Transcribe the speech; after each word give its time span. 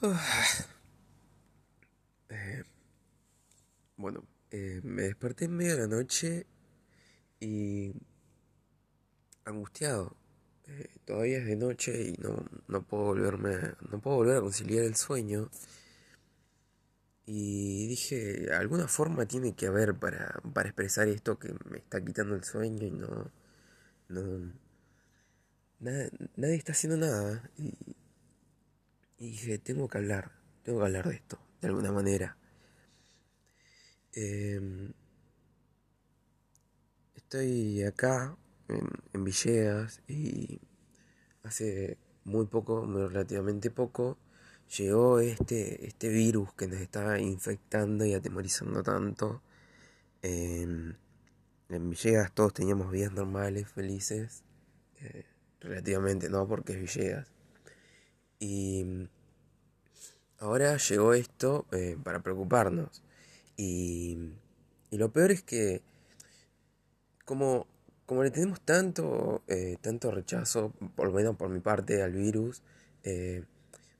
Uh. 0.00 0.14
Bueno, 3.96 4.24
eh, 4.52 4.80
me 4.84 5.02
desperté 5.02 5.46
en 5.46 5.56
medio 5.56 5.74
de 5.74 5.80
la 5.80 5.88
noche 5.88 6.46
y 7.40 7.92
angustiado. 9.44 10.16
Eh, 10.68 10.88
todavía 11.04 11.38
es 11.38 11.46
de 11.46 11.56
noche 11.56 12.10
y 12.10 12.12
no, 12.22 12.44
no 12.68 12.82
puedo 12.82 13.04
volverme, 13.06 13.56
no 13.90 14.00
puedo 14.00 14.18
volver 14.18 14.36
a 14.36 14.40
conciliar 14.40 14.84
el 14.84 14.94
sueño. 14.94 15.50
Y 17.26 17.88
dije, 17.88 18.52
alguna 18.52 18.88
forma 18.88 19.26
tiene 19.26 19.54
que 19.54 19.66
haber 19.66 19.94
para, 19.94 20.40
para 20.54 20.68
expresar 20.68 21.08
esto 21.08 21.38
que 21.38 21.52
me 21.68 21.78
está 21.78 22.02
quitando 22.04 22.34
el 22.36 22.44
sueño 22.44 22.86
y 22.86 22.90
no, 22.90 23.30
no, 24.08 24.52
Nad 25.80 26.10
nadie, 26.36 26.56
está 26.56 26.72
haciendo 26.72 26.96
nada. 26.96 27.50
Y 27.56 27.72
y 29.18 29.30
dije, 29.30 29.58
tengo 29.58 29.88
que 29.88 29.98
hablar, 29.98 30.32
tengo 30.62 30.78
que 30.78 30.86
hablar 30.86 31.08
de 31.08 31.16
esto, 31.16 31.38
de 31.60 31.68
alguna 31.68 31.92
manera. 31.92 32.36
Em, 34.12 34.92
estoy 37.14 37.82
acá 37.82 38.36
en, 38.68 39.24
Villegas 39.24 40.02
y 40.08 40.60
hace 41.42 41.98
muy 42.24 42.46
poco, 42.46 42.84
muy 42.84 43.06
relativamente 43.08 43.70
poco, 43.70 44.18
llegó 44.76 45.20
este, 45.20 45.86
este 45.86 46.08
virus 46.08 46.52
que 46.54 46.68
nos 46.68 46.80
está 46.80 47.18
infectando 47.18 48.04
y 48.04 48.14
atemorizando 48.14 48.82
tanto. 48.82 49.42
Em, 50.22 50.94
en 51.68 51.90
Villegas 51.90 52.32
todos 52.32 52.54
teníamos 52.54 52.90
vidas 52.90 53.12
normales, 53.12 53.68
felices, 53.68 54.44
eh, 55.00 55.26
relativamente, 55.60 56.28
no 56.30 56.46
porque 56.48 56.74
es 56.74 56.80
Villegas. 56.80 57.37
Y 58.38 59.08
ahora 60.38 60.76
llegó 60.76 61.14
esto 61.14 61.66
eh, 61.72 61.96
para 62.02 62.22
preocuparnos. 62.22 63.02
Y, 63.56 64.32
lo 64.90 65.12
peor 65.12 65.32
es 65.32 65.42
que, 65.42 65.82
como, 67.24 67.66
como 68.06 68.22
le 68.22 68.30
tenemos 68.30 68.60
tanto, 68.60 69.42
eh, 69.48 69.76
tanto 69.80 70.10
rechazo, 70.10 70.72
por 70.96 71.08
lo 71.08 71.12
menos 71.12 71.36
por 71.36 71.50
mi 71.50 71.60
parte, 71.60 72.02
al 72.02 72.12
virus, 72.12 72.62
eh, 73.02 73.44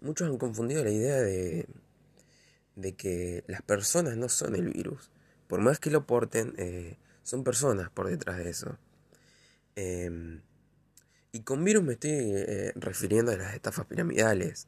muchos 0.01 0.29
han 0.29 0.39
confundido 0.39 0.83
la 0.85 0.91
idea 0.91 1.17
de, 1.17 1.67
de 2.77 2.95
que 2.95 3.45
las 3.49 3.63
personas 3.63 4.17
no 4.17 4.29
son 4.29 4.55
el 4.55 4.69
virus. 4.69 5.11
Por 5.47 5.61
más 5.61 5.79
que 5.81 5.91
lo 5.91 6.07
porten, 6.07 6.55
son 7.23 7.43
personas 7.43 7.91
por 7.91 8.09
detrás 8.09 8.37
de 8.39 8.51
eso. 8.51 8.79
Y 11.33 11.41
con 11.41 11.65
virus 11.65 11.83
me 11.85 11.95
estoy 11.95 12.33
refiriendo 12.75 13.33
a 13.33 13.37
las 13.37 13.55
estafas 13.55 13.87
piramidales, 13.87 14.67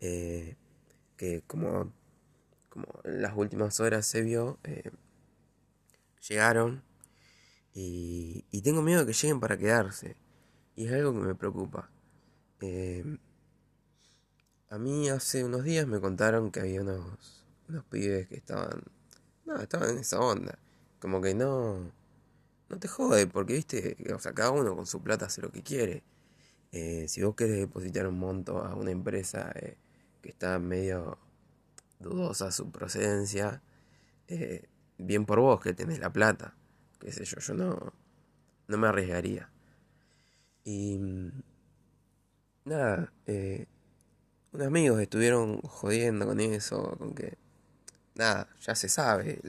que 0.00 1.42
como 1.46 1.92
como 2.68 2.86
en 3.04 3.22
las 3.22 3.36
últimas 3.36 3.80
horas 3.80 4.06
se 4.06 4.22
vio, 4.22 4.58
eh, 4.64 4.90
llegaron 6.28 6.82
y, 7.74 8.44
y, 8.50 8.62
tengo 8.62 8.82
miedo 8.82 9.00
de 9.00 9.06
que 9.06 9.12
lleguen 9.12 9.40
para 9.40 9.56
quedarse. 9.56 10.16
Y 10.76 10.86
es 10.86 10.92
algo 10.92 11.12
que 11.12 11.20
me 11.20 11.34
preocupa. 11.34 11.90
Eh, 12.60 13.18
a 14.70 14.78
mí 14.78 15.08
hace 15.08 15.44
unos 15.44 15.64
días 15.64 15.86
me 15.86 16.00
contaron 16.00 16.50
que 16.50 16.60
había 16.60 16.82
unos, 16.82 17.46
unos 17.68 17.84
pibes 17.84 18.28
que 18.28 18.36
estaban... 18.36 18.82
No, 19.46 19.60
estaban 19.60 19.90
en 19.90 19.98
esa 19.98 20.20
onda. 20.20 20.58
Como 21.00 21.20
que 21.20 21.34
no... 21.34 21.92
No 22.68 22.78
te 22.78 22.88
jode, 22.88 23.26
porque 23.26 23.54
viste, 23.54 23.96
o 24.14 24.18
sea, 24.18 24.32
cada 24.34 24.50
uno 24.50 24.76
con 24.76 24.86
su 24.86 25.02
plata 25.02 25.26
hace 25.26 25.40
lo 25.42 25.50
que 25.50 25.62
quiere. 25.62 26.02
Eh, 26.72 27.06
si 27.08 27.22
vos 27.22 27.34
querés 27.34 27.56
depositar 27.56 28.06
un 28.06 28.18
monto 28.18 28.62
a 28.62 28.74
una 28.74 28.90
empresa 28.90 29.52
que 30.20 30.28
está 30.28 30.58
medio 30.58 31.18
dudosa 31.98 32.52
su 32.52 32.70
procedencia, 32.70 33.62
eh, 34.28 34.68
bien 34.98 35.24
por 35.24 35.40
vos 35.40 35.60
que 35.60 35.74
tenés 35.74 35.98
la 35.98 36.12
plata, 36.12 36.54
qué 36.98 37.12
sé 37.12 37.24
yo, 37.24 37.38
yo 37.40 37.54
no, 37.54 37.92
no 38.66 38.78
me 38.78 38.88
arriesgaría. 38.88 39.50
Y 40.64 40.98
nada, 42.64 43.12
eh, 43.26 43.66
unos 44.52 44.66
amigos 44.66 45.00
estuvieron 45.00 45.60
jodiendo 45.62 46.26
con 46.26 46.40
eso, 46.40 46.96
con 46.98 47.14
que, 47.14 47.38
nada, 48.14 48.48
ya 48.60 48.74
se 48.74 48.88
sabe 48.88 49.40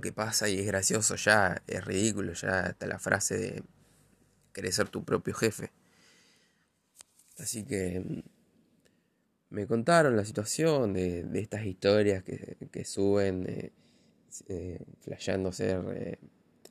que 0.00 0.12
pasa 0.12 0.48
y 0.48 0.58
es 0.58 0.66
gracioso 0.66 1.16
ya, 1.16 1.62
es 1.66 1.84
ridículo 1.84 2.32
ya, 2.32 2.60
hasta 2.60 2.86
la 2.86 2.98
frase 2.98 3.38
de 3.38 3.62
querer 4.52 4.72
ser 4.72 4.88
tu 4.88 5.04
propio 5.04 5.34
jefe. 5.34 5.72
Así 7.38 7.64
que 7.64 8.22
me 9.50 9.66
contaron 9.66 10.16
la 10.16 10.24
situación 10.24 10.92
de, 10.94 11.28
estas 11.34 11.64
historias 11.66 12.22
que, 12.22 12.84
suben 12.84 13.46
eh, 13.48 13.72
eh, 14.48 14.78
flasheando 15.00 15.52
ser 15.52 15.84
eh, 15.94 16.18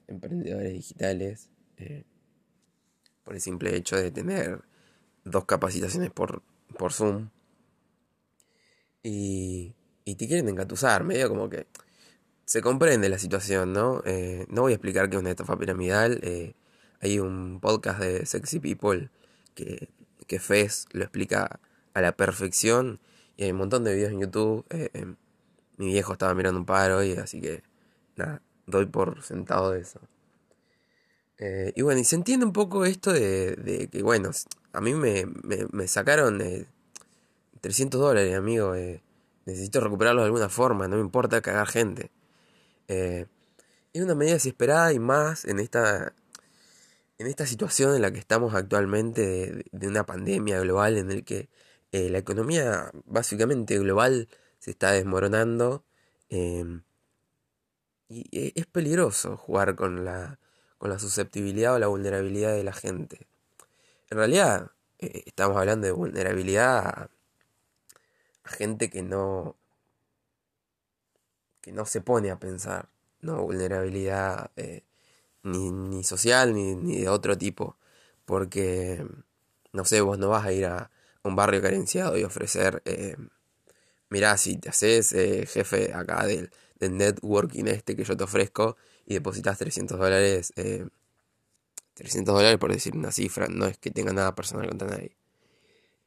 emprendedores 0.08 0.74
digitales 0.74 1.50
eh, 1.78 2.04
por 3.24 3.36
el 3.36 3.42
simple 3.42 3.76
hecho 3.76 3.98
de 3.98 4.12
tener 4.12 4.62
dos 5.24 5.46
capacitaciones 5.46 6.10
por, 6.10 6.42
por 6.78 6.92
Zoom 6.92 7.30
y, 9.04 9.76
y 10.06 10.16
te 10.16 10.28
quieren 10.28 10.50
engatusar, 10.50 11.04
medio 11.04 11.30
como 11.30 11.50
que 11.50 11.68
se 12.52 12.62
comprende 12.62 13.08
la 13.10 13.18
situación, 13.18 13.74
¿no? 13.74 14.04
no 14.50 14.62
voy 14.62 14.74
a 14.74 14.76
explicar 14.76 15.10
qué 15.10 15.16
es 15.16 15.22
una 15.22 15.30
estafa 15.32 15.58
piramidal, 15.58 16.20
hay 17.00 17.20
un 17.20 17.60
podcast 17.60 18.00
de 18.00 18.26
Sexy 18.26 18.60
People 18.60 19.10
que, 19.56 19.90
que 20.28 20.40
Fez 20.40 20.86
lo 20.92 21.04
explica 21.04 21.60
a 21.94 22.02
la 22.02 22.16
perfección. 22.16 23.00
Y 23.38 23.44
hay 23.44 23.52
un 23.52 23.58
montón 23.58 23.84
de 23.84 23.96
videos 23.96 24.12
en 24.12 24.22
YouTube. 24.22 24.66
Eh, 24.70 24.90
eh, 24.94 25.16
mi 25.78 25.88
viejo 25.88 26.14
estaba 26.14 26.34
mirando 26.36 26.60
un 26.60 26.66
par 26.66 26.92
hoy, 26.92 27.14
así 27.14 27.42
que 27.42 27.64
nada, 28.16 28.42
doy 28.68 28.86
por 28.86 29.24
sentado 29.24 29.72
de 29.72 29.82
eso. 29.82 30.00
Eh, 31.40 31.74
y 31.76 31.82
bueno, 31.82 32.00
y 32.00 32.04
se 32.04 32.16
entiende 32.16 32.46
un 32.46 32.54
poco 32.54 32.86
esto 32.86 33.12
de, 33.12 33.56
de 33.56 33.88
que, 33.88 34.04
bueno, 34.04 34.30
a 34.74 34.82
mí 34.82 34.94
me, 34.94 35.26
me, 35.72 35.88
sacaron 35.88 36.40
300 37.62 38.00
dólares, 38.00 38.36
amigo. 38.38 38.76
necesito 39.46 39.80
recuperarlo 39.80 40.22
de 40.22 40.28
alguna 40.28 40.50
forma, 40.50 40.88
no 40.88 40.98
me 40.98 41.02
importa 41.02 41.42
cagar 41.42 41.68
gente. 41.68 42.12
Es 42.88 44.02
una 44.02 44.16
medida 44.16 44.34
desesperada 44.34 44.94
y 44.94 45.00
más 45.00 45.46
en 45.46 45.60
esta, 45.60 46.14
en 47.18 47.28
esta 47.28 47.46
situación 47.46 47.96
en 47.96 48.02
la 48.02 48.12
que 48.12 48.20
estamos 48.20 48.56
actualmente 48.56 49.66
de, 49.72 49.88
una 49.88 50.06
pandemia 50.06 50.60
global 50.60 50.98
en 50.98 51.12
el 51.12 51.24
que 51.24 51.50
eh, 51.92 52.10
la 52.10 52.18
economía 52.20 52.92
básicamente 53.06 53.78
global 53.78 54.30
se 54.60 54.72
está 54.72 54.92
desmoronando 54.92 55.84
em, 56.30 56.84
y 58.10 58.28
e, 58.32 58.54
es 58.56 58.66
peligroso 58.66 59.38
jugar 59.38 59.76
con 59.76 60.06
la, 60.06 60.40
con 60.78 60.90
la 60.90 61.00
susceptibilidad 61.00 61.76
o 61.76 61.80
la 61.80 61.88
vulnerabilidad 61.88 62.54
de 62.54 62.64
la 62.64 62.74
gente. 62.74 63.28
En 64.10 64.18
realidad 64.18 64.72
eh, 65.00 65.24
estamos 65.26 65.58
hablando 65.58 65.88
de 65.88 65.94
vulnerabilidad 65.94 66.88
a, 66.88 67.10
gente 68.46 68.90
que 68.90 69.02
no 69.02 69.56
que 71.62 71.72
no 71.72 71.86
se 71.86 72.02
pone 72.02 72.32
a 72.32 72.40
pensar, 72.40 72.90
no 73.22 73.44
vulnerabilidad 73.44 74.52
eh, 74.56 74.84
ni, 75.44 75.72
ni, 75.72 76.04
social 76.04 76.54
ni, 76.54 76.76
ni 76.76 77.02
de 77.02 77.10
otro 77.10 77.38
tipo, 77.38 77.78
porque 78.26 79.06
no 79.74 79.86
sé, 79.86 80.02
vos 80.02 80.18
no 80.20 80.30
vas 80.30 80.46
a 80.46 80.52
ir 80.54 80.66
a, 80.66 80.92
un 81.24 81.36
barrio 81.36 81.62
carenciado 81.62 82.18
y 82.18 82.24
ofrecer, 82.24 82.82
eh, 82.86 83.16
mirá, 84.10 84.38
si 84.38 84.58
te 84.58 84.70
haces 84.70 85.14
eh, 85.14 85.46
jefe 85.46 85.94
acá 85.94 86.26
del, 86.26 86.52
del, 86.80 86.98
networking 86.98 87.66
este 87.68 87.96
que 87.96 88.04
yo 88.04 88.18
te 88.18 88.24
ofrezco 88.24 88.78
y 89.06 89.14
depositas 89.14 89.58
300 89.58 90.00
dólares, 90.00 90.54
300 91.94 92.34
eh, 92.34 92.38
dólares 92.38 92.58
por 92.58 92.72
decir 92.72 92.96
una 92.96 93.12
cifra, 93.12 93.48
no 93.48 93.66
es 93.66 93.78
que 93.78 93.92
tenga 93.92 94.14
nada 94.14 94.36
personal 94.36 94.68
contra 94.68 94.88
nadie. 94.88 95.16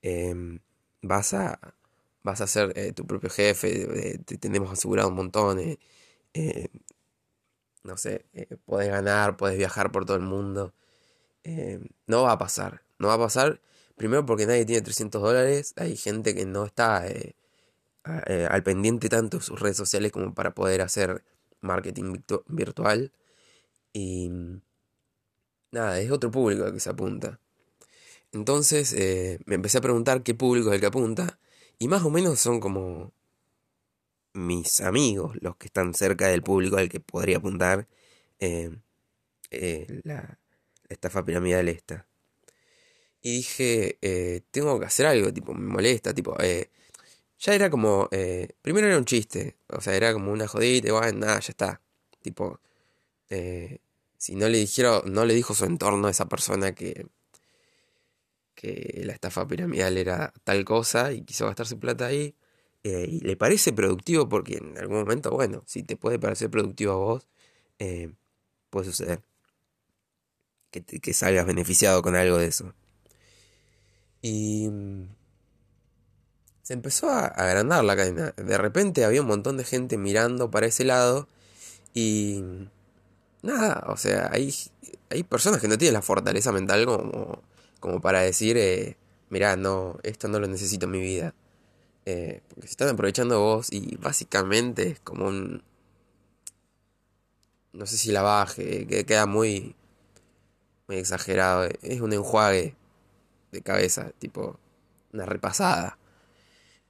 Em, 0.03 0.61
vas 1.03 1.35
a 1.35 1.59
vas 2.25 2.41
a 2.41 2.47
ser 2.49 2.73
eh, 2.77 2.93
tu 2.93 3.07
propio 3.07 3.31
jefe, 3.31 4.19
te 4.27 4.39
tenemos 4.39 4.73
asegurado 4.73 5.09
un 5.09 5.17
montón, 5.17 5.61
no 7.85 7.97
sé, 7.97 8.27
puedes 8.65 8.89
ganar, 8.91 9.37
puedes 9.37 9.59
viajar 9.59 9.93
por 9.93 10.05
todo 10.07 10.17
el 10.17 10.23
mundo. 10.23 10.75
No 12.07 12.23
va 12.25 12.33
a 12.33 12.39
pasar, 12.39 12.83
no 12.99 13.09
va 13.09 13.15
a 13.15 13.19
pasar 13.19 13.61
Primero 13.97 14.27
porque 14.27 14.47
nadie 14.47 14.65
tiene 14.65 14.83
300 14.83 15.23
dólares, 15.23 15.73
hay 15.77 15.97
gente 15.97 16.35
que 16.35 16.47
no 16.47 16.65
está 16.65 17.07
eh, 17.07 17.37
eh, 18.27 18.49
al 18.51 18.63
pendiente 18.65 19.09
tanto 19.09 19.39
de 19.39 19.45
sus 19.45 19.61
redes 19.61 19.77
sociales 19.77 20.13
como 20.13 20.35
para 20.35 20.55
poder 20.55 20.81
hacer 20.83 21.25
marketing 21.61 22.17
virtual. 22.49 23.13
Y 23.93 24.31
nada, 25.71 26.01
es 26.01 26.11
otro 26.11 26.31
público 26.31 26.65
al 26.65 26.73
que 26.73 26.81
se 26.81 26.91
apunta. 26.91 27.41
Entonces 28.33 28.93
eh, 28.95 29.39
me 29.47 29.55
empecé 29.57 29.79
a 29.79 29.81
preguntar 29.81 30.23
qué 30.23 30.35
público 30.35 30.71
es 30.71 30.75
el 30.77 30.81
que 30.81 30.87
apunta. 30.87 31.39
Y 31.79 31.89
más 31.89 32.03
o 32.05 32.11
menos 32.11 32.41
son 32.41 32.61
como 32.61 33.13
mis 34.33 34.81
amigos 34.81 35.37
los 35.41 35.57
que 35.57 35.67
están 35.67 35.95
cerca 35.95 36.29
del 36.29 36.43
público 36.43 36.77
al 36.77 36.89
que 36.89 37.01
podría 37.01 37.39
apuntar 37.39 37.87
la, 38.41 38.79
la 40.05 40.39
estafa 40.89 41.25
piramidal 41.25 41.69
esta. 41.69 42.07
Y 43.23 43.37
dije, 43.37 43.99
eh, 44.03 44.43
tengo 44.51 44.79
que 44.79 44.87
hacer 44.87 45.07
algo, 45.07 45.33
tipo, 45.33 45.55
me 45.55 45.67
molesta, 45.67 46.13
tipo, 46.15 46.37
eh, 46.43 46.71
ya 47.39 47.55
era 47.55 47.71
como, 47.71 48.09
eh, 48.13 48.49
primero 48.63 48.87
era 48.87 48.99
un 48.99 49.07
chiste, 49.07 49.57
o 49.69 49.81
sea, 49.81 49.95
era 49.97 50.13
como 50.13 50.31
una 50.33 50.47
jodita, 50.47 50.93
bueno, 50.93 51.21
nada, 51.21 51.41
ya 51.41 51.51
está, 51.51 51.81
Tipo, 52.23 52.61
eh, 53.31 53.81
si 54.19 54.35
no 54.37 54.49
le 54.49 54.59
dijeron, 54.59 55.03
no 55.13 55.27
le 55.27 55.35
dijo 55.35 55.55
su 55.55 55.67
entorno 55.67 56.09
a 56.09 56.11
esa 56.11 56.27
persona 56.29 56.75
que, 56.75 57.07
que 58.55 59.03
la 59.05 59.13
estafa 59.13 59.47
piramidal 59.47 59.99
era 59.99 60.33
tal 60.45 60.65
cosa 60.65 61.13
y 61.13 61.23
quiso 61.23 61.47
gastar 61.47 61.67
su 61.67 61.79
plata 61.79 62.07
ahí, 62.07 62.35
eh, 62.85 63.07
y 63.09 63.21
le 63.21 63.37
parece 63.37 63.73
productivo 63.73 64.29
porque 64.29 64.59
en 64.59 64.79
algún 64.79 64.99
momento, 64.99 65.31
bueno, 65.31 65.63
si 65.67 65.83
te 65.83 65.97
puede 65.97 66.19
parecer 66.19 66.51
productivo 66.51 66.93
a 66.93 66.97
vos, 66.97 67.29
eh, 67.79 68.13
puede 68.71 68.87
suceder 68.87 69.23
que, 70.71 70.83
que 70.83 71.15
salgas 71.15 71.47
beneficiado 71.47 72.03
con 72.03 72.17
algo 72.17 72.39
de 72.39 72.47
eso. 72.47 72.75
Y 74.23 74.69
mm, 74.71 75.09
se 76.63 76.73
empezó 76.73 77.11
a 77.11 77.27
agrandar 77.27 77.85
la 77.85 77.97
cadena. 77.97 78.33
De 78.37 78.59
repente 78.59 79.05
había 79.05 79.21
un 79.21 79.29
montón 79.29 79.57
de 79.57 79.65
gente 79.65 79.99
mirando 79.99 80.51
para 80.51 80.67
ese 80.67 80.85
lado 80.85 81.29
y 81.95 82.43
nada, 83.43 83.85
o 83.89 83.97
sea, 83.97 84.31
hay, 84.33 84.53
hay 85.11 85.23
personas 85.23 85.61
que 85.61 85.69
no 85.69 85.79
tienen 85.79 85.95
la 85.95 86.03
fortaleza 86.03 86.53
mental 86.53 86.87
como, 86.87 87.43
como 87.85 88.01
para 88.01 88.23
decir, 88.23 88.57
eh, 88.57 88.97
mirá, 89.29 89.57
no, 89.57 89.99
esto 90.05 90.27
no 90.27 90.41
lo 90.41 90.47
necesito 90.47 90.87
en 90.87 90.93
mi 90.93 91.01
vida. 91.01 91.35
Eh, 92.07 92.41
porque 92.49 92.67
se 92.67 92.71
están 92.71 92.89
aprovechando 92.89 93.39
vos 93.41 93.71
y 93.71 93.97
básicamente 93.97 94.89
es 94.89 95.01
como 95.01 95.27
un... 95.27 95.63
No 97.75 97.85
sé 97.85 97.99
si 97.99 98.11
la 98.11 98.23
baje, 98.23 98.87
que 98.87 99.05
queda 99.05 99.27
muy, 99.27 99.77
muy 100.89 100.97
exagerado. 100.97 101.69
Es 101.83 102.01
un 102.01 102.15
enjuague 102.15 102.75
de 103.53 103.61
cabeza, 103.61 104.13
tipo 104.19 104.59
una 105.13 105.27
repasada. 105.27 105.99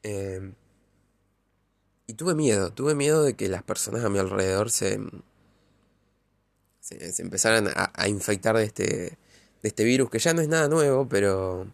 Eh, 0.05 0.53
y 2.07 2.15
tuve 2.15 2.37
miedo, 2.37 2.73
tuve 2.73 2.95
miedo 2.95 3.25
de 3.25 3.35
que 3.35 3.49
las 3.49 3.65
personas 3.65 4.05
a 4.05 4.11
mi 4.11 4.21
alrededor 4.21 4.71
se, 4.71 5.01
se, 6.79 7.21
empezaran 7.21 7.69
a, 7.75 8.09
infectar 8.09 8.57
de 8.57 8.63
este, 8.63 9.19
de 9.65 9.69
este 9.69 9.83
virus, 9.83 10.11
que 10.11 10.19
ya 10.19 10.35
no 10.35 10.43
es 10.43 10.49
nada 10.49 10.69
nuevo, 10.69 11.09
pero 11.09 11.67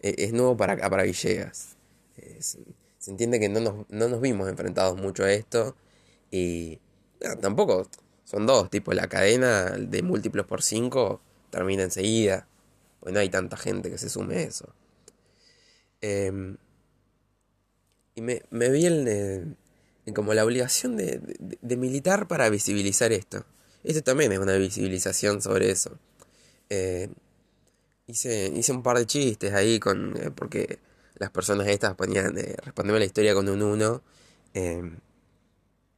e, 0.00 0.14
es, 0.16 0.32
nuevo 0.32 0.56
para, 0.56 0.78
para 0.88 1.02
Villegas. 1.02 1.76
se 2.98 3.10
entiende 3.10 3.38
que 3.38 3.50
no 3.50 3.60
nos, 3.60 3.74
no 3.90 4.08
nos 4.08 4.22
vimos 4.22 4.48
enfrentados 4.48 4.98
mucho 4.98 5.22
a 5.22 5.30
esto 5.30 5.76
y 6.30 6.80
tampoco 7.42 7.86
son 8.24 8.46
dos, 8.46 8.70
tipo 8.70 8.94
la 8.94 9.08
cadena 9.08 9.72
de 9.72 10.02
múltiplos 10.02 10.46
por 10.46 10.62
cinco 10.62 11.20
termina 11.50 11.82
enseguida, 11.82 12.48
pues 13.00 13.12
no 13.12 13.20
hay 13.20 13.28
tanta 13.28 13.58
gente 13.58 13.90
que 13.90 13.98
se 13.98 14.08
sume 14.08 14.36
a 14.36 14.40
eso. 14.40 14.74
Em, 16.00 16.56
y 18.14 18.22
me, 18.22 18.44
me 18.48 18.70
vi 18.70 20.14
como 20.14 20.32
la 20.32 20.42
obligación 20.42 20.96
de, 20.96 21.76
militar 21.76 22.28
para 22.28 22.48
visibilizar 22.48 23.12
esto. 23.12 23.44
Esto 23.84 24.02
también 24.02 24.32
es 24.32 24.38
una 24.38 24.54
visibilización 24.54 25.42
sobre 25.42 25.70
eso. 25.70 25.98
Eh, 26.70 27.10
hice, 28.06 28.52
hice 28.54 28.72
un 28.72 28.82
par 28.82 28.98
de 28.98 29.06
chistes 29.06 29.52
ahí 29.54 29.78
con 29.78 30.16
eh, 30.16 30.30
porque 30.34 30.78
las 31.16 31.30
personas 31.30 31.66
estas 31.68 31.94
ponían 31.94 32.36
eh, 32.38 32.56
la 32.74 33.04
historia 33.04 33.34
con 33.34 33.48
un 33.48 33.62
uno 33.62 34.02
em, 34.54 34.98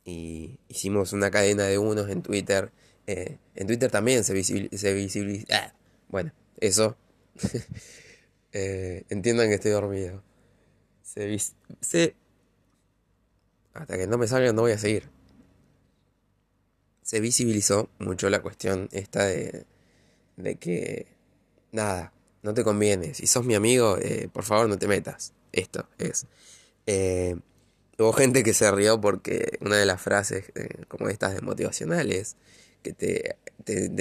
y 0.04 0.58
hicimos 0.68 1.12
una 1.12 1.30
cadena 1.30 1.64
de 1.64 1.78
unos 1.78 2.08
en 2.08 2.22
Twitter 2.22 2.72
eh, 3.06 3.38
en 3.54 3.66
Twitter 3.66 3.90
también 3.90 4.24
se 4.24 4.34
visibiliza 4.34 5.46
ah, 5.50 5.74
bueno 6.08 6.32
eso. 6.60 6.96
Entiendan 8.52 9.48
que 9.48 9.54
estoy 9.54 9.70
dormido. 9.70 10.22
Se, 11.02 11.38
se 11.80 12.16
hasta 13.78 13.96
que 13.96 14.06
no 14.06 14.18
me 14.18 14.26
salgan 14.26 14.56
no 14.56 14.62
voy 14.62 14.72
a 14.72 14.78
seguir. 14.78 15.08
Se 17.02 17.20
visibilizó 17.20 17.88
mucho 17.98 18.28
la 18.28 18.42
cuestión 18.42 18.88
esta 18.92 19.24
de, 19.24 19.64
de 20.36 20.56
que, 20.56 21.06
nada, 21.72 22.12
no 22.42 22.54
te 22.54 22.64
conviene. 22.64 23.14
Si 23.14 23.26
sos 23.26 23.44
mi 23.44 23.54
amigo, 23.54 23.98
eh, 23.98 24.28
por 24.32 24.44
favor 24.44 24.68
no 24.68 24.78
te 24.78 24.88
metas. 24.88 25.32
Esto 25.52 25.88
es. 25.98 26.26
Eh, 26.86 27.36
hubo 27.98 28.12
gente 28.12 28.42
que 28.42 28.54
se 28.54 28.70
rió 28.70 29.00
porque 29.00 29.58
una 29.60 29.76
de 29.76 29.86
las 29.86 30.00
frases 30.00 30.50
eh, 30.54 30.84
como 30.88 31.08
estas 31.08 31.34
de 31.34 31.40
motivacionales 31.42 32.36
que 32.82 32.92
te, 32.92 33.36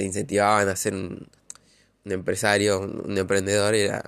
incentivaban 0.02 0.68
a 0.68 0.76
ser 0.76 0.94
un, 0.94 1.28
un 2.04 2.12
empresario, 2.12 2.80
un, 2.80 3.18
emprendedor, 3.18 3.74
era 3.74 4.02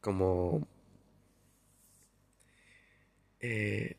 como... 0.00 0.66
Eh, 3.40 3.96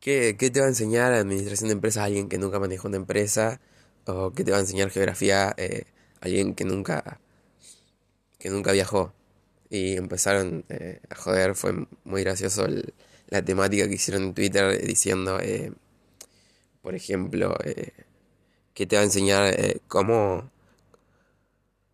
¿Qué, 0.00 0.34
te 0.34 0.60
va 0.60 0.66
a 0.66 0.68
enseñar 0.68 1.12
administración 1.14 1.68
de 1.68 1.74
empresas 1.74 2.02
a 2.02 2.04
alguien 2.04 2.28
que 2.28 2.38
nunca 2.38 2.58
manejó 2.58 2.88
una 2.88 2.98
empresa? 2.98 3.60
¿O 4.06 4.32
qué 4.32 4.44
te 4.44 4.50
va 4.50 4.58
a 4.58 4.60
enseñar 4.60 4.90
geografía 4.90 5.54
eh, 5.56 5.84
alguien 6.24 6.54
que 6.54 6.64
nunca, 6.64 7.20
que 8.38 8.50
nunca 8.50 8.72
viajó? 8.72 9.12
Y 9.70 9.96
empezaron 9.96 10.64
eh, 10.68 11.00
a 11.10 11.14
joder, 11.16 11.54
fue 11.54 11.86
muy 12.04 12.22
gracioso 12.22 12.66
la 13.28 13.42
temática 13.42 13.88
que 13.88 13.94
hicieron 13.94 14.24
en 14.24 14.34
Twitter 14.34 14.80
diciendo, 14.84 15.40
eh, 15.40 15.72
por 16.82 16.94
ejemplo, 16.94 17.56
¿qué 18.74 18.86
te 18.86 18.96
va 18.96 19.02
a 19.02 19.04
enseñar 19.04 19.54
cómo... 19.88 20.50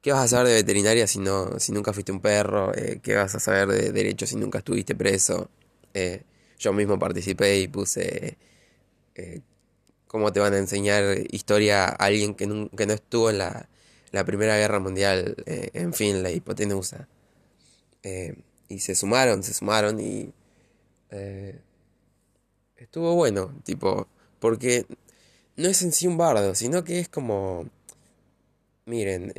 ¿Qué 0.03 0.12
vas 0.12 0.25
a 0.25 0.29
saber 0.29 0.49
de 0.49 0.55
veterinaria 0.55 1.06
si, 1.06 1.19
no, 1.19 1.59
si 1.59 1.73
nunca 1.73 1.93
fuiste 1.93 2.11
un 2.11 2.21
perro? 2.21 2.73
¿Qué 3.03 3.15
vas 3.15 3.35
a 3.35 3.41
saber 3.41 3.69
de 3.69 3.93
derecho 3.93 4.27
si 4.27 4.37
nunca 4.37 4.59
estuviste 4.59 4.94
preso? 4.94 5.50
yo 6.61 6.73
mismo 6.75 6.99
participé 6.99 7.59
y 7.59 7.69
puse 7.69 8.37
eh, 9.15 9.41
cómo 10.06 10.32
te 10.32 10.41
van 10.41 10.55
a 10.55 10.59
enseñar 10.59 11.19
historia 11.31 11.87
a 11.87 11.93
alguien 11.93 12.34
que, 12.34 12.46
no, 12.46 12.69
que 12.70 12.87
no 12.87 12.93
estuvo 12.93 13.31
en 13.31 13.39
la, 13.39 13.69
la 14.12 14.24
Primera 14.24 14.56
Guerra 14.56 14.81
Mundial 14.81 15.36
eh, 15.46 15.70
en 15.74 15.93
fin, 15.93 16.22
la 16.22 16.31
hipotenusa. 16.31 17.08
Eh, 18.02 18.34
y 18.69 18.81
se 18.81 18.94
sumaron, 18.94 19.43
se 19.43 19.55
sumaron 19.55 20.00
y 20.00 20.32
estuvo 22.76 23.14
bueno, 23.14 23.52
tipo, 23.64 24.06
porque 24.38 24.86
no 25.56 25.69
es 25.69 25.82
en 25.82 25.93
sí 25.93 26.06
un 26.06 26.17
bardo, 26.17 26.55
sino 26.55 26.84
que 26.84 27.00
es 27.00 27.08
como, 27.08 27.69
miren, 28.86 29.32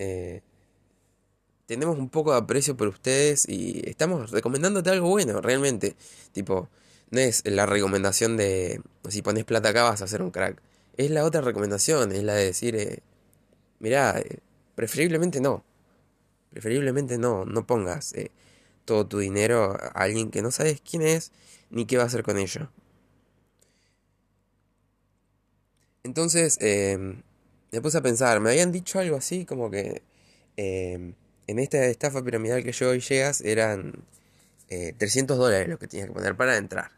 tenemos 1.66 1.98
un 1.98 2.10
poco 2.10 2.32
de 2.32 2.40
aprecio 2.40 2.76
por 2.76 2.90
ustedes 2.90 3.48
y 3.48 3.82
estamos 3.90 4.32
recomendándote 4.32 4.90
algo 4.90 5.08
bueno, 5.08 5.40
realmente, 5.40 5.96
tipo, 6.34 6.68
no 7.12 7.20
es 7.20 7.44
la 7.46 7.66
recomendación 7.66 8.38
de 8.38 8.82
si 9.10 9.22
pones 9.22 9.44
plata 9.46 9.70
acá 9.70 9.84
vas 9.84 10.02
a 10.02 10.06
hacer 10.06 10.22
un 10.22 10.32
crack. 10.32 10.62
Es 10.98 11.12
la 11.12 11.24
otra 11.26 11.42
recomendación, 11.42 12.12
es 12.14 12.24
la 12.24 12.34
de 12.34 12.46
decir, 12.46 12.76
eh, 12.76 13.00
mirá, 13.80 14.20
eh, 14.20 14.40
preferiblemente 14.82 15.40
no. 15.42 15.64
Preferiblemente 16.50 17.20
no, 17.20 17.46
no 17.46 17.68
pongas 17.68 18.14
eh, 18.14 18.32
todo 18.84 19.06
tu 19.06 19.20
dinero 19.20 19.78
a 19.80 19.90
alguien 19.90 20.32
que 20.32 20.42
no 20.42 20.50
sabes 20.50 20.82
quién 20.82 21.04
es 21.04 21.32
ni 21.70 21.86
qué 21.86 21.98
va 21.98 22.04
a 22.04 22.06
hacer 22.08 22.24
con 22.24 22.40
ello. 22.40 22.72
Entonces, 26.04 26.58
em, 26.62 27.22
me 27.72 27.80
puse 27.80 28.00
a 28.00 28.02
pensar, 28.02 28.40
me 28.40 28.50
habían 28.50 28.72
dicho 28.72 28.98
algo 28.98 29.18
así 29.18 29.46
como 29.46 29.70
que 29.70 30.02
em, 30.58 31.14
en 31.46 31.60
esta 31.60 31.86
estafa 31.86 32.24
piramidal 32.24 32.64
que 32.64 32.72
yo 32.72 32.90
hoy 32.90 33.02
llegas 33.02 33.42
eran 33.42 34.04
300 34.98 35.38
dólares 35.38 35.68
lo 35.68 35.78
que 35.78 35.88
tenías 35.88 36.08
que 36.08 36.14
poner 36.14 36.36
para 36.36 36.58
entrar 36.58 36.92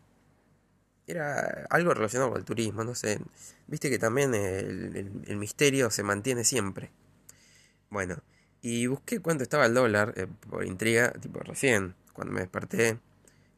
era 1.08 1.66
algo 1.70 1.94
relacionado 1.94 2.32
con 2.32 2.40
el 2.40 2.46
turismo, 2.46 2.84
no 2.84 2.96
sé. 2.96 3.20
Viste 3.68 3.90
que 3.90 4.00
también 4.00 4.34
el, 4.34 5.38
misterio 5.38 5.90
se 5.92 6.04
mantiene 6.04 6.44
siempre. 6.44 6.92
Bueno, 7.94 8.18
y 8.64 8.88
busqué 8.88 9.20
cuánto 9.20 9.44
estaba 9.44 9.68
el 9.68 9.76
dólar 9.76 10.14
eh, 10.18 10.28
por 10.50 10.66
intriga, 10.66 11.12
tipo 11.14 11.40
recién, 11.42 11.96
cuando 12.14 12.34
me 12.34 12.42
desperté. 12.42 13.00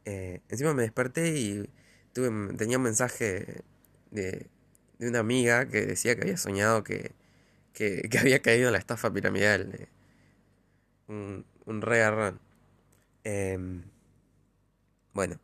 Eh, 0.05 0.41
encima 0.49 0.73
me 0.73 0.83
desperté 0.83 1.29
y 1.39 1.69
tuve, 2.13 2.53
tenía 2.57 2.77
un 2.77 2.83
mensaje 2.83 3.63
de, 4.11 4.47
una 4.99 5.19
amiga 5.19 5.67
que 5.67 5.85
decía 5.85 6.15
que 6.15 6.23
había 6.23 6.37
soñado 6.37 6.83
que, 6.83 7.13
que, 7.73 8.09
había 8.19 8.41
caído 8.41 8.67
en 8.67 8.73
la 8.73 8.79
estafa 8.79 9.11
piramidal. 9.13 9.87
un, 11.07 11.45
un 11.65 11.81
re 11.81 12.03
em, 13.23 13.83
bueno, 15.13 15.39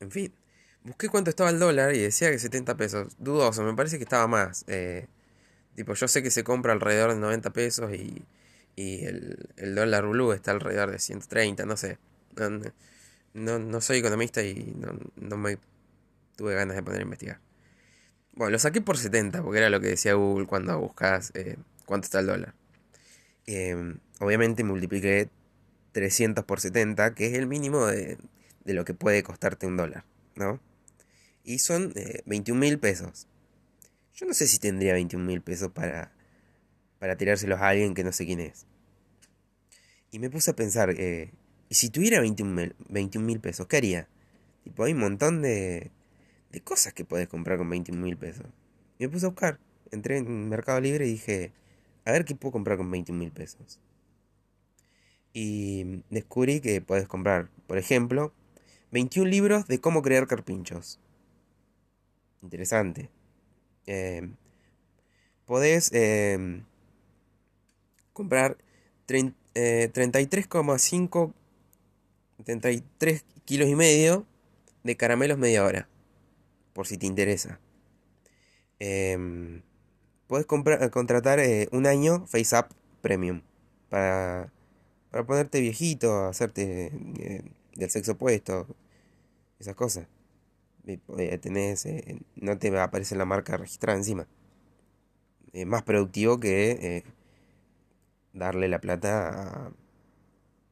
en 0.00 0.10
fin. 0.12 0.34
Busqué 0.84 1.08
cuánto 1.08 1.30
estaba 1.30 1.50
el 1.50 1.58
dólar 1.58 1.94
y 1.94 2.00
decía 2.00 2.30
que 2.30 2.38
70 2.38 2.76
pesos. 2.76 3.16
Dudoso, 3.18 3.62
me 3.64 3.74
parece 3.74 3.98
que 3.98 4.04
estaba 4.04 4.26
más. 4.28 4.64
Eh, 4.68 5.08
tipo, 5.74 5.94
yo 5.94 6.08
sé 6.08 6.22
que 6.22 6.30
se 6.30 6.44
compra 6.44 6.72
alrededor 6.72 7.14
de 7.14 7.20
90 7.20 7.50
pesos 7.50 7.92
y, 7.92 8.24
y 8.76 9.04
el, 9.04 9.50
el 9.56 9.74
dólar 9.74 10.06
blue 10.06 10.32
está 10.32 10.50
alrededor 10.52 10.90
de 10.90 10.98
130, 10.98 11.64
no 11.66 11.76
sé. 11.76 11.98
No, 13.32 13.58
no, 13.58 13.80
soy 13.80 13.98
economista 13.98 14.42
y 14.42 14.74
no, 14.76 14.92
no, 15.16 15.36
me 15.36 15.58
tuve 16.36 16.54
ganas 16.54 16.76
de 16.76 16.82
poner 16.82 17.00
a 17.00 17.04
investigar. 17.04 17.40
Bueno, 18.32 18.52
lo 18.52 18.58
saqué 18.58 18.80
por 18.80 18.98
70 18.98 19.42
porque 19.42 19.58
era 19.58 19.70
lo 19.70 19.80
que 19.80 19.88
decía 19.88 20.14
Google 20.14 20.46
cuando 20.46 20.78
buscas 20.78 21.32
eh, 21.34 21.56
cuánto 21.86 22.06
está 22.06 22.20
el 22.20 22.26
dólar. 22.26 22.54
Em, 23.46 23.98
obviamente 24.20 24.64
multipliqué 24.64 25.28
300 25.92 26.44
por 26.44 26.60
70, 26.60 27.14
que 27.14 27.26
es 27.26 27.34
el 27.34 27.46
mínimo 27.46 27.86
de, 27.86 28.18
de 28.64 28.74
lo 28.74 28.84
que 28.84 28.94
puede 28.94 29.22
costarte 29.22 29.66
un 29.66 29.76
dólar, 29.76 30.04
¿no? 30.36 30.60
Y 31.44 31.58
son 31.58 31.92
21 32.26 32.58
eh, 32.64 32.68
mil 32.68 32.78
pesos. 32.78 33.26
Yo 34.20 34.26
no 34.26 34.34
sé 34.34 34.46
si 34.46 34.58
tendría 34.58 34.92
21 34.92 35.24
mil 35.24 35.40
pesos 35.40 35.70
para, 35.72 36.12
para 36.98 37.16
tirárselos 37.16 37.58
a 37.58 37.68
alguien 37.68 37.94
que 37.94 38.04
no 38.04 38.12
sé 38.12 38.26
quién 38.26 38.40
es. 38.40 38.66
Y 40.10 40.18
me 40.18 40.28
puse 40.28 40.50
a 40.50 40.56
pensar, 40.56 40.90
eh, 40.90 41.32
¿y 41.70 41.74
si 41.74 41.88
tuviera 41.88 42.20
21 42.20 42.74
mil 43.24 43.40
pesos, 43.40 43.66
qué 43.66 43.78
haría? 43.78 44.08
Tipo, 44.62 44.84
hay 44.84 44.92
un 44.92 44.98
montón 44.98 45.40
de, 45.40 45.90
de 46.52 46.60
cosas 46.60 46.92
que 46.92 47.06
puedes 47.06 47.28
comprar 47.28 47.56
con 47.56 47.70
21 47.70 47.98
mil 47.98 48.18
pesos. 48.18 48.44
Y 48.98 49.04
me 49.04 49.08
puse 49.08 49.24
a 49.24 49.30
buscar. 49.30 49.58
Entré 49.90 50.18
en 50.18 50.50
Mercado 50.50 50.82
Libre 50.82 51.06
y 51.06 51.12
dije, 51.12 51.52
a 52.04 52.12
ver 52.12 52.26
qué 52.26 52.34
puedo 52.34 52.52
comprar 52.52 52.76
con 52.76 52.90
21 52.90 53.18
mil 53.18 53.32
pesos. 53.32 53.80
Y 55.32 56.02
descubrí 56.10 56.60
que 56.60 56.82
puedes 56.82 57.08
comprar, 57.08 57.48
por 57.66 57.78
ejemplo, 57.78 58.34
21 58.92 59.30
libros 59.30 59.66
de 59.66 59.80
cómo 59.80 60.02
crear 60.02 60.26
carpinchos. 60.26 61.00
Interesante. 62.42 63.08
Eh, 63.92 64.30
podés 65.46 65.90
eh, 65.92 66.62
comprar 68.12 68.56
33,5 69.08 71.34
33 72.44 73.20
eh, 73.20 73.24
kilos 73.44 73.68
y 73.68 73.74
medio 73.74 74.24
de 74.84 74.96
caramelos 74.96 75.38
media 75.38 75.64
hora. 75.64 75.88
Por 76.72 76.86
si 76.86 76.98
te 76.98 77.06
interesa. 77.06 77.58
puedes 80.26 80.46
comprar, 80.46 80.88
contratar 80.90 81.40
un 81.72 81.86
año 81.86 82.26
FaceApp 82.28 82.70
Premium 83.02 83.42
para 83.88 84.52
para 85.10 85.26
ponerte 85.26 85.60
viejito, 85.60 86.26
hacerte 86.26 86.92
eh, 87.18 87.42
del 87.74 87.90
sexo 87.90 88.12
opuesto, 88.12 88.66
esas 89.58 89.74
cosas. 89.74 90.06
Eh, 90.86 91.38
tenés, 91.38 91.86
eh, 91.86 92.20
no 92.36 92.58
te 92.58 92.70
va 92.70 92.82
a 92.82 92.84
aparecer 92.84 93.18
la 93.18 93.24
marca 93.24 93.56
registrada 93.56 93.98
encima. 93.98 94.26
Es 95.52 95.66
más 95.66 95.82
productivo 95.82 96.38
que 96.38 97.04
darle 98.32 98.68
la 98.68 98.80
plata 98.80 99.72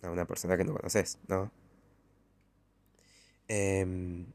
a, 0.02 0.10
una 0.10 0.26
persona 0.26 0.56
que 0.56 0.64
no 0.64 0.74
conoces, 0.74 1.18
¿no? 1.26 1.50
Em, 3.48 4.26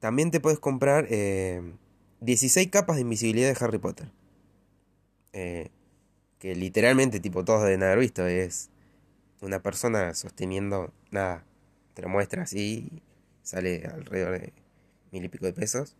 también 0.00 0.30
te 0.30 0.40
puedes 0.40 0.58
comprar 0.58 1.08
16 2.20 2.68
capas 2.68 2.96
de 2.96 3.02
invisibilidad 3.02 3.48
de 3.52 3.64
Harry 3.64 3.78
Potter. 3.78 4.10
que 5.32 6.54
literalmente, 6.56 7.20
tipo, 7.20 7.44
todos 7.44 7.62
deben 7.62 7.82
haber 7.84 7.98
visto. 8.00 8.26
Es 8.26 8.70
una 9.42 9.62
persona 9.62 10.14
sosteniendo 10.14 10.92
nada, 11.10 11.44
te 11.94 12.02
lo 12.02 12.08
muestra 12.08 12.42
así, 12.42 13.02
sale 13.42 13.84
alrededor 13.86 14.40
de 14.40 14.52
mil 15.12 15.24
y 15.24 15.28
pico 15.28 15.46
de 15.46 15.52
pesos, 15.52 15.94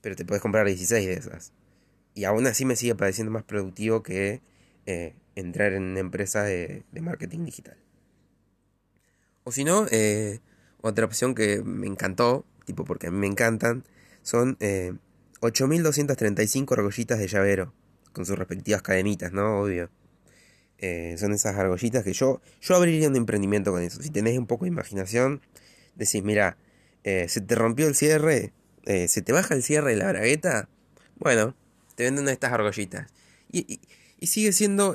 pero 0.00 0.16
te 0.16 0.24
puedes 0.24 0.42
comprar 0.42 0.66
16 0.66 1.06
de 1.06 1.14
esas. 1.14 1.52
Y 2.14 2.24
aún 2.24 2.46
así 2.46 2.64
me 2.64 2.76
sigue 2.76 2.94
pareciendo 2.94 3.32
más 3.32 3.44
productivo 3.44 4.02
que 4.02 4.42
eh, 4.86 5.14
entrar 5.34 5.72
en 5.72 5.82
una 5.82 6.00
empresa 6.00 6.42
de, 6.42 6.84
marketing 7.00 7.44
digital. 7.44 7.76
O 9.44 9.52
si 9.52 9.64
no, 9.64 9.86
eh, 9.90 10.40
otra 10.80 11.06
opción 11.06 11.34
que 11.34 11.62
me 11.62 11.86
encantó, 11.86 12.44
tipo 12.66 12.84
porque 12.84 13.08
a 13.08 13.10
mí 13.10 13.18
me 13.18 13.26
encantan, 13.26 13.84
son 14.22 14.56
eh, 14.60 14.92
8.235 15.40 16.72
argollitas 16.72 17.18
de 17.18 17.28
llavero, 17.28 17.74
con 18.12 18.24
sus 18.26 18.38
respectivas 18.38 18.82
cadenitas, 18.82 19.32
¿no? 19.32 19.60
Obvio. 19.60 19.90
Eh, 20.78 21.16
son 21.18 21.32
esas 21.32 21.56
argollitas 21.56 22.04
que 22.04 22.12
yo, 22.12 22.40
yo 22.60 22.74
abriría 22.74 23.08
un 23.08 23.16
emprendimiento 23.16 23.72
con 23.72 23.82
eso. 23.82 24.02
Si 24.02 24.10
tenés 24.10 24.38
un 24.38 24.46
poco 24.46 24.64
de 24.64 24.70
imaginación, 24.70 25.40
decís, 25.94 26.22
mira, 26.22 26.56
eh, 27.04 27.28
se 27.28 27.40
te 27.40 27.54
rompió 27.54 27.86
el 27.86 27.94
cierre, 27.94 28.52
eh, 28.84 29.08
se 29.08 29.22
te 29.22 29.32
baja 29.32 29.54
el 29.54 29.62
cierre 29.62 29.92
de 29.92 29.96
la 29.96 30.08
bragueta, 30.08 30.68
bueno, 31.16 31.54
te 31.94 32.04
venden 32.04 32.28
estas 32.28 32.52
argollitas. 32.52 33.10
Y, 33.52 33.80
sigue 34.22 34.52
siendo 34.52 34.94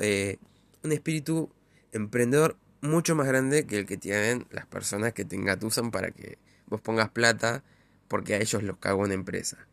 un 0.83 0.91
espíritu 0.91 1.51
emprendedor 1.91 2.57
mucho 2.81 3.15
más 3.15 3.27
grande 3.27 3.65
que 3.67 3.77
el 3.77 3.85
que 3.85 3.97
tienen 3.97 4.47
las 4.49 4.65
personas 4.65 5.13
que 5.13 5.23
te 5.23 5.35
engatusan 5.35 5.91
para 5.91 6.11
que 6.11 6.39
vos 6.67 6.81
pongas 6.81 7.09
plata 7.09 7.63
porque 8.07 8.33
a 8.33 8.37
ellos 8.39 8.63
los 8.63 8.77
cago 8.77 9.05
en 9.05 9.11
empresa. 9.11 9.68